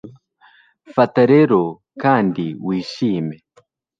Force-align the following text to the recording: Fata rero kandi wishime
Fata 0.95 1.21
rero 1.33 1.59
kandi 2.01 2.45
wishime 2.65 3.35